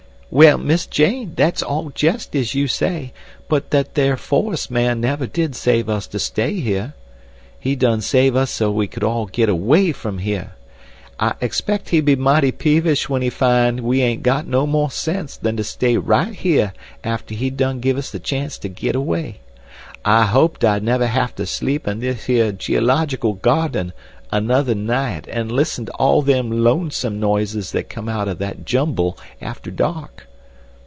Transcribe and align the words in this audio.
"Well, 0.33 0.57
Miss 0.57 0.85
Jane, 0.87 1.33
that's 1.35 1.61
all 1.61 1.89
jest 1.89 2.37
as 2.37 2.55
you 2.55 2.69
say; 2.69 3.11
but 3.49 3.71
that 3.71 3.95
there 3.95 4.15
forest 4.15 4.71
man 4.71 5.01
never 5.01 5.27
did 5.27 5.55
save 5.57 5.89
us 5.89 6.07
to 6.07 6.19
stay 6.19 6.61
here. 6.61 6.93
He 7.59 7.75
done 7.75 7.99
save 7.99 8.33
us 8.37 8.49
so 8.49 8.71
we 8.71 8.87
all 9.03 9.25
could 9.25 9.33
get 9.33 9.49
AWAY 9.49 9.91
from 9.91 10.19
here. 10.19 10.53
I 11.19 11.33
expect 11.41 11.89
he 11.89 11.99
be 11.99 12.15
mighty 12.15 12.53
peevish 12.53 13.09
when 13.09 13.21
he 13.21 13.29
find 13.29 13.81
we 13.81 14.01
ain't 14.01 14.23
got 14.23 14.47
no 14.47 14.65
more 14.65 14.89
sense 14.89 15.35
than 15.35 15.57
to 15.57 15.65
stay 15.65 15.97
right 15.97 16.33
here 16.33 16.71
after 17.03 17.35
he 17.35 17.49
done 17.49 17.81
give 17.81 17.97
us 17.97 18.09
the 18.09 18.17
chance 18.21 18.57
to 18.59 18.69
get 18.69 18.95
away. 18.95 19.41
"I 20.05 20.27
hoped 20.27 20.63
I'd 20.63 20.81
never 20.81 21.07
have 21.07 21.35
to 21.35 21.45
sleep 21.45 21.89
in 21.89 21.99
this 21.99 22.23
here 22.23 22.53
geological 22.53 23.33
garden 23.33 23.91
another 24.33 24.73
night 24.73 25.27
and 25.29 25.51
listen 25.51 25.85
to 25.85 25.91
all 25.95 26.21
them 26.21 26.49
lonesome 26.49 27.19
noises 27.19 27.73
that 27.73 27.89
come 27.89 28.07
out 28.07 28.29
of 28.29 28.37
that 28.37 28.63
jumble 28.63 29.17
after 29.41 29.69
dark." 29.69 30.25